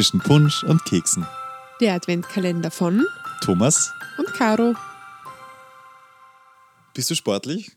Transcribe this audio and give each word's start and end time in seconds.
zwischen 0.00 0.20
Punsch 0.20 0.64
und 0.64 0.82
Keksen. 0.86 1.26
Der 1.82 1.92
Adventkalender 1.92 2.70
von 2.70 3.04
Thomas, 3.42 3.92
und 4.16 4.32
Caro. 4.32 4.72
bist 6.94 7.10
du 7.10 7.14
sportlich? 7.14 7.72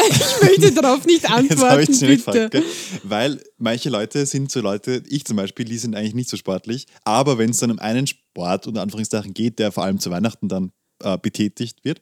Ich 0.00 0.42
möchte 0.42 0.72
darauf 0.72 1.06
nicht 1.06 1.22
Jetzt 1.28 1.30
habe 1.30 1.44
ich 1.44 1.50
antworten, 1.52 1.86
bitte. 1.86 2.16
gefragt, 2.16 2.50
gell? 2.50 2.64
weil 3.04 3.40
manche 3.56 3.88
Leute 3.88 4.26
sind 4.26 4.50
so 4.50 4.60
Leute, 4.60 5.04
ich 5.06 5.24
zum 5.24 5.36
Beispiel, 5.36 5.64
die 5.64 5.78
sind 5.78 5.94
eigentlich 5.94 6.14
nicht 6.16 6.28
so 6.28 6.36
sportlich, 6.36 6.88
aber 7.04 7.38
wenn 7.38 7.50
es 7.50 7.58
dann 7.58 7.70
um 7.70 7.78
einen 7.78 8.08
Sport 8.08 8.66
unter 8.66 8.82
Anführungszeichen 8.82 9.32
geht, 9.32 9.60
der 9.60 9.70
vor 9.70 9.84
allem 9.84 10.00
zu 10.00 10.10
Weihnachten 10.10 10.48
dann 10.48 10.72
äh, 11.04 11.16
betätigt 11.18 11.84
wird, 11.84 12.00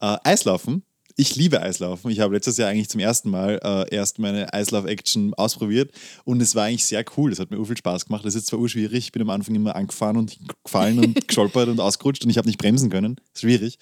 äh, 0.00 0.18
Eislaufen. 0.22 0.84
Ich 1.18 1.34
liebe 1.34 1.62
Eislaufen. 1.62 2.10
Ich 2.10 2.20
habe 2.20 2.34
letztes 2.34 2.58
Jahr 2.58 2.68
eigentlich 2.68 2.90
zum 2.90 3.00
ersten 3.00 3.30
Mal 3.30 3.58
äh, 3.64 3.94
erst 3.94 4.18
meine 4.18 4.52
Eislauf-Action 4.52 5.32
ausprobiert 5.32 5.90
und 6.24 6.42
es 6.42 6.54
war 6.54 6.64
eigentlich 6.64 6.84
sehr 6.84 7.02
cool. 7.16 7.32
Es 7.32 7.38
hat 7.40 7.50
mir 7.50 7.64
viel 7.64 7.74
Spaß 7.74 8.04
gemacht. 8.04 8.26
Es 8.26 8.34
ist 8.34 8.48
zwar 8.48 8.60
urschwierig, 8.60 8.98
ich 9.06 9.12
bin 9.12 9.22
am 9.22 9.30
Anfang 9.30 9.54
immer 9.54 9.74
angefahren 9.74 10.18
und 10.18 10.36
gefallen 10.62 10.98
und 10.98 11.14
gestolpert 11.26 11.68
und 11.68 11.80
ausgerutscht 11.80 12.22
und 12.24 12.28
ich 12.30 12.36
habe 12.36 12.46
nicht 12.46 12.58
bremsen 12.58 12.90
können. 12.90 13.16
Schwierig. 13.34 13.78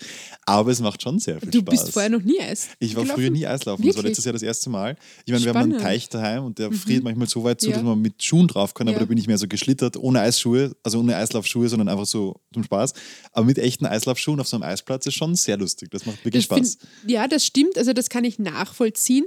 Aber 0.46 0.70
es 0.70 0.78
macht 0.78 1.02
schon 1.02 1.18
sehr 1.18 1.40
viel 1.40 1.50
Du 1.50 1.58
Spaß. 1.58 1.70
bist 1.82 1.92
vorher 1.92 2.08
noch 2.10 2.22
nie 2.22 2.38
Eis. 2.40 2.68
Ich 2.78 2.94
war 2.94 3.02
gelaufen? 3.02 3.20
früher 3.20 3.30
nie 3.32 3.46
Eislaufen. 3.48 3.84
Das 3.84 3.96
war 3.96 4.04
Wirklich? 4.04 4.10
letztes 4.10 4.24
Jahr 4.26 4.32
das 4.34 4.42
erste 4.42 4.70
Mal. 4.70 4.94
Ich 5.24 5.32
meine, 5.32 5.44
wir 5.44 5.54
haben 5.54 5.62
einen. 5.72 5.72
Mhm. 5.72 5.78
Teich 5.82 6.08
daheim 6.08 6.44
und 6.44 6.60
der 6.60 6.70
friert 6.70 7.02
manchmal 7.02 7.28
so 7.28 7.42
weit 7.42 7.60
zu, 7.60 7.66
Ja. 7.70 7.74
dass 7.74 7.82
man 7.82 8.00
mit 8.00 8.22
Schuhen 8.22 8.46
drauf 8.46 8.74
kann, 8.74 8.86
aber 8.86 8.94
Ja. 8.98 9.00
da 9.00 9.06
bin 9.06 9.18
ich 9.18 9.26
mehr 9.26 9.38
so 9.38 9.48
geschlittert, 9.48 9.96
ohne 9.96 10.20
Eisschuhe, 10.20 10.76
also 10.84 11.00
ohne 11.00 11.16
Eislaufschuhe, 11.16 11.68
sondern 11.68 11.88
einfach 11.88 12.06
so 12.06 12.36
zum 12.52 12.62
Spaß. 12.62 12.92
Aber 13.32 13.44
mit 13.44 13.58
echten 13.58 13.86
Eislaufschuhen 13.86 14.38
auf 14.38 14.46
so 14.46 14.56
einem 14.56 14.62
Eisplatz 14.62 15.04
ist 15.06 15.14
schon 15.14 15.34
sehr 15.34 15.56
lustig. 15.56 15.90
Das 15.90 16.06
macht 16.06 16.24
wirklich 16.24 16.46
Das 16.46 16.56
Spaß. 16.58 16.78
find- 17.02 17.10
ja, 17.10 17.23
das 17.28 17.44
stimmt. 17.46 17.78
Also 17.78 17.92
das 17.92 18.08
kann 18.08 18.24
ich 18.24 18.38
nachvollziehen. 18.38 19.26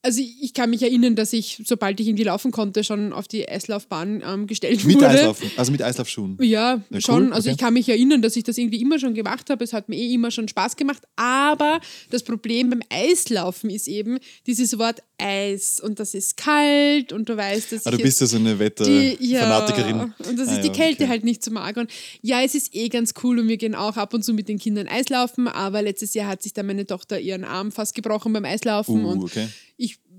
Also 0.00 0.20
ich 0.22 0.54
kann 0.54 0.70
mich 0.70 0.80
erinnern, 0.82 1.16
dass 1.16 1.32
ich, 1.32 1.60
sobald 1.66 1.98
ich 1.98 2.06
irgendwie 2.06 2.22
laufen 2.22 2.52
konnte, 2.52 2.84
schon 2.84 3.12
auf 3.12 3.26
die 3.26 3.48
Eislaufbahn 3.48 4.22
ähm, 4.24 4.46
gestellt 4.46 4.84
Mit 4.84 4.96
wurde. 4.96 5.08
Eislaufen, 5.08 5.50
also 5.56 5.72
mit 5.72 5.82
Eislaufschuhen. 5.82 6.38
Ja, 6.40 6.80
Ja, 6.90 7.00
schon. 7.00 7.26
cool, 7.26 7.32
Also 7.32 7.48
okay. 7.48 7.54
ich 7.54 7.58
kann 7.58 7.74
mich 7.74 7.88
erinnern, 7.88 8.22
dass 8.22 8.36
ich 8.36 8.44
das 8.44 8.56
irgendwie 8.58 8.80
immer 8.80 9.00
schon 9.00 9.14
gemacht 9.14 9.50
habe. 9.50 9.64
Es 9.64 9.72
hat 9.72 9.88
mir 9.88 9.96
eh 9.96 10.14
immer 10.14 10.30
schon 10.30 10.46
Spaß 10.46 10.76
gemacht. 10.76 11.02
Aber 11.16 11.80
das 12.10 12.22
Problem 12.22 12.70
beim 12.70 12.80
Eislaufen 12.90 13.70
ist 13.70 13.88
eben 13.88 14.18
dieses 14.46 14.78
Wort 14.78 15.00
Eis. 15.20 15.80
Und 15.80 15.98
das 15.98 16.14
ist 16.14 16.36
kalt 16.36 17.12
und 17.12 17.28
du 17.28 17.36
weißt, 17.36 17.72
dass 17.72 17.84
Ah, 17.86 17.90
du 17.90 17.98
bist 17.98 18.20
ja 18.20 18.28
so 18.28 18.36
eine 18.36 18.54
die, 18.54 19.16
ja, 19.20 19.40
Wetterfanatikerin. 19.40 20.14
und 20.28 20.38
das 20.38 20.48
Ah, 20.48 20.52
ist 20.54 20.62
die 20.62 20.68
ja, 20.68 20.74
Kälte 20.74 21.02
okay. 21.02 21.10
halt 21.10 21.24
nicht 21.24 21.42
so 21.42 21.50
mag. 21.50 21.76
Und 21.76 21.90
ja, 22.22 22.40
es 22.42 22.54
ist 22.54 22.72
eh 22.74 22.88
ganz 22.88 23.14
cool 23.24 23.40
und 23.40 23.48
wir 23.48 23.56
gehen 23.56 23.74
auch 23.74 23.96
ab 23.96 24.14
und 24.14 24.24
zu 24.24 24.32
mit 24.32 24.48
den 24.48 24.60
Kindern 24.60 24.86
Eislaufen, 24.86 25.48
aber 25.48 25.82
letztes 25.82 26.14
Jahr 26.14 26.28
hat 26.28 26.42
sich 26.44 26.52
dann 26.52 26.66
meine 26.66 26.86
Tochter 26.86 27.18
ihren 27.18 27.42
Arm 27.44 27.72
fast 27.72 27.96
gebrochen 27.96 28.32
beim 28.32 28.44
Eislaufen 28.44 29.04
Uh, 29.04 29.08
und 29.10 29.24
okay. 29.24 29.48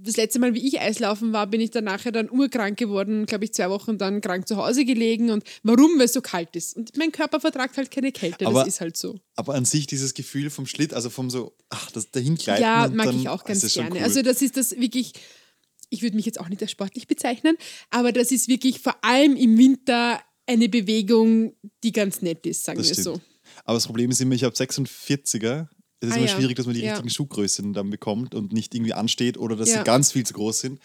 Das 0.09 0.17
letzte 0.17 0.39
Mal, 0.39 0.53
wie 0.53 0.67
ich 0.67 0.79
Eislaufen 0.79 1.31
war, 1.33 1.47
bin 1.47 1.61
ich 1.61 1.71
dann 1.71 1.85
nachher 1.85 2.11
dann 2.11 2.29
urkrank 2.29 2.77
geworden, 2.77 3.25
glaube 3.25 3.45
ich, 3.45 3.53
zwei 3.53 3.69
Wochen 3.69 3.97
dann 3.97 4.21
krank 4.21 4.47
zu 4.47 4.57
Hause 4.57 4.85
gelegen. 4.85 5.29
Und 5.31 5.43
warum? 5.63 5.97
Weil 5.97 6.05
es 6.05 6.13
so 6.13 6.21
kalt 6.21 6.55
ist. 6.55 6.75
Und 6.75 6.97
mein 6.97 7.11
Körper 7.11 7.39
vertragt 7.39 7.77
halt 7.77 7.91
keine 7.91 8.11
Kälte. 8.11 8.45
Aber- 8.45 8.59
das 8.59 8.67
ist 8.69 8.81
halt 8.81 8.97
so. 8.97 9.19
Aber 9.35 9.55
an 9.55 9.65
sich 9.65 9.87
dieses 9.87 10.13
Gefühl 10.13 10.49
vom 10.49 10.65
Schlitt, 10.65 10.93
also 10.93 11.09
vom 11.09 11.29
so, 11.29 11.53
ach, 11.69 11.91
das 11.91 12.11
dahingleiten. 12.11 12.61
Ja, 12.63 12.85
und 12.85 12.95
mag 12.95 13.05
dann, 13.05 13.19
ich 13.19 13.29
auch 13.29 13.43
ganz 13.43 13.73
gerne. 13.73 13.91
Cool. 13.95 14.03
Also 14.03 14.21
das 14.21 14.41
ist 14.41 14.57
das 14.57 14.71
wirklich, 14.77 15.13
ich 15.89 16.01
würde 16.01 16.15
mich 16.15 16.25
jetzt 16.25 16.39
auch 16.39 16.49
nicht 16.49 16.61
als 16.61 16.71
sportlich 16.71 17.07
bezeichnen, 17.07 17.55
aber 17.89 18.11
das 18.11 18.31
ist 18.31 18.47
wirklich 18.47 18.79
vor 18.79 18.95
allem 19.03 19.35
im 19.35 19.57
Winter 19.57 20.19
eine 20.45 20.67
Bewegung, 20.69 21.53
die 21.83 21.91
ganz 21.91 22.21
nett 22.21 22.45
ist, 22.45 22.65
sagen 22.65 22.79
Das 22.79 22.87
wir 22.87 22.93
stimmt. 22.95 23.05
so. 23.05 23.21
Aber 23.65 23.75
das 23.75 23.85
Problem 23.85 24.09
ist 24.11 24.19
immer, 24.21 24.35
ich 24.35 24.43
habe 24.43 24.55
46er. 24.55 25.67
Es 26.01 26.07
ist 26.09 26.13
Ah, 26.13 26.17
immer 26.17 26.27
ja. 26.27 26.35
schwierig, 26.35 26.55
dass 26.55 26.65
man 26.65 26.75
die 26.75 26.81
Ja. 26.81 26.91
richtigen 26.91 27.09
Schuhgrößen 27.09 27.73
dann 27.73 27.89
bekommt 27.89 28.33
und 28.33 28.53
nicht 28.53 28.73
irgendwie 28.73 28.93
ansteht 28.93 29.37
oder 29.37 29.55
dass 29.57 29.69
Ja. 29.69 29.79
sie 29.79 29.83
ganz 29.83 30.11
viel 30.13 30.25
zu 30.25 30.33
groß 30.33 30.59
sind. 30.61 30.79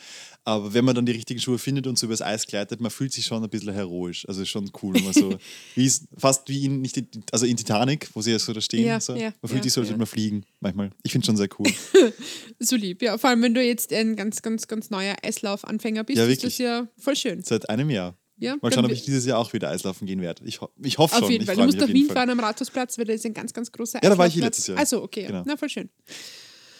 Aber 0.46 0.74
wenn 0.74 0.84
man 0.84 0.94
dann 0.94 1.06
die 1.06 1.12
richtigen 1.12 1.40
Schuhe 1.40 1.58
findet 1.58 1.86
und 1.86 1.98
so 1.98 2.06
übers 2.06 2.20
Eis 2.20 2.46
gleitet, 2.46 2.80
man 2.80 2.90
fühlt 2.90 3.12
sich 3.12 3.24
schon 3.24 3.42
ein 3.42 3.48
bisschen 3.48 3.72
heroisch. 3.72 4.26
Also 4.28 4.42
ist 4.42 4.48
schon 4.50 4.70
cool, 4.82 4.94
so, 5.12 5.38
wie 5.76 5.86
es, 5.86 6.06
fast 6.18 6.48
wie 6.48 6.64
in, 6.66 6.80
nicht 6.82 6.96
in, 6.96 7.06
also 7.32 7.46
in 7.46 7.56
Titanic, 7.56 8.08
wo 8.14 8.20
sie 8.22 8.32
ja 8.32 8.38
so 8.38 8.52
da 8.52 8.60
stehen. 8.60 8.86
Ja, 8.86 9.00
so. 9.00 9.14
man 9.14 9.32
fühlt 9.46 9.62
sich 9.62 9.72
so, 9.72 9.80
als 9.80 9.88
würde 9.88 9.98
man 9.98 10.06
fliegen 10.06 10.44
manchmal. 10.60 10.90
Ich 11.04 11.12
finde 11.12 11.26
schon 11.26 11.36
sehr 11.36 11.48
cool. 11.58 11.66
So 12.60 12.76
lieb, 12.76 13.02
ja. 13.02 13.16
Vor 13.18 13.30
allem, 13.30 13.42
wenn 13.42 13.54
du 13.54 13.62
jetzt 13.62 13.92
ein 13.92 14.16
ganz, 14.16 14.40
ganz, 14.42 14.68
ganz 14.68 14.90
neuer 14.90 15.16
Eislaufanfänger 15.22 16.04
bist, 16.04 16.18
Ja, 16.18 16.26
ist 16.26 16.44
das 16.44 16.58
ja 16.58 16.86
voll 16.98 17.16
schön. 17.16 17.42
Seit 17.42 17.68
einem 17.68 17.90
Jahr. 17.90 18.16
Ja, 18.36 18.56
Mal 18.60 18.72
schauen, 18.72 18.84
ob 18.84 18.90
ich 18.90 19.04
dieses 19.04 19.24
Jahr 19.26 19.38
auch 19.38 19.52
wieder 19.52 19.68
Eislaufen 19.70 20.06
gehen 20.06 20.20
werde. 20.20 20.44
Ich, 20.44 20.60
ho 20.60 20.68
ich 20.82 20.98
hoffe 20.98 21.14
Auf 21.14 21.20
schon. 21.20 21.30
jeden 21.30 21.42
ich 21.42 21.46
Fall. 21.46 21.56
Du 21.56 21.62
musst 21.64 21.76
nach 21.78 21.84
auf 21.84 21.88
jeden 21.90 22.08
Wien 22.08 22.14
fahren 22.14 22.30
am 22.30 22.40
Rathausplatz, 22.40 22.98
weil 22.98 23.04
da 23.04 23.12
ist 23.12 23.24
ein 23.24 23.32
ganz, 23.34 23.52
ganz 23.52 23.70
großer 23.70 24.00
Ja, 24.02 24.10
da 24.10 24.18
war 24.18 24.26
ich 24.26 24.34
letztes 24.34 24.66
Jahr. 24.66 24.78
Also, 24.78 25.02
okay. 25.02 25.26
Genau. 25.26 25.44
Na, 25.46 25.56
voll 25.56 25.68
schön. 25.68 25.88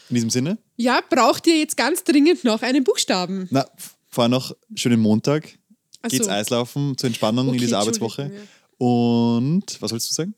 In 0.09 0.15
diesem 0.15 0.29
Sinne, 0.29 0.57
Ja, 0.75 0.99
braucht 1.09 1.47
ihr 1.47 1.57
jetzt 1.57 1.77
ganz 1.77 2.03
dringend 2.03 2.43
noch 2.43 2.61
einen 2.61 2.83
Buchstaben? 2.83 3.47
na, 3.51 3.65
vorher 4.09 4.29
noch 4.29 4.55
schönen 4.75 4.99
Montag. 4.99 5.57
Ach 6.01 6.09
Geht's 6.09 6.25
so. 6.25 6.31
Eislaufen 6.31 6.97
zur 6.97 7.07
Entspannung 7.07 7.47
Okay, 7.47 7.55
in 7.57 7.61
dieser 7.61 7.79
Arbeitswoche. 7.79 8.31
Und 8.77 9.81
was 9.81 9.89
sollst 9.89 10.09
du 10.11 10.13
sagen? 10.13 10.35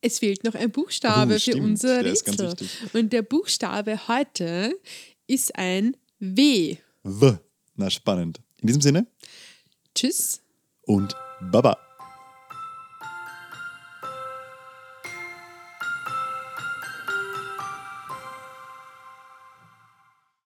Es 0.00 0.18
fehlt 0.20 0.44
noch 0.44 0.54
ein 0.54 0.70
Buchstabe 0.70 1.34
Oh, 1.36 1.38
für 1.38 1.56
unser 1.56 2.02
der 2.02 2.12
ist 2.12 2.24
ganz 2.24 2.40
Rätsel. 2.40 2.68
Und 2.92 3.12
der 3.12 3.22
Buchstabe 3.22 4.08
heute 4.08 4.74
ist 5.26 5.54
ein 5.56 5.96
W. 6.20 6.76
W. 7.02 7.32
Na, 7.76 7.90
spannend. 7.90 8.40
In 8.60 8.66
diesem 8.68 8.80
Sinne 8.82 9.06
Tschüss. 9.98 10.40
und 10.86 11.16
Baba. 11.40 11.87